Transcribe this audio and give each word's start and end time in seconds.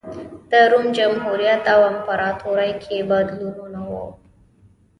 د 0.51 0.53
روم 0.71 0.85
جمهوریت 0.97 1.63
او 1.73 1.79
امپراتورۍ 1.91 2.71
کې 2.83 2.97
بدلونونه 3.11 3.79
و 3.89 3.91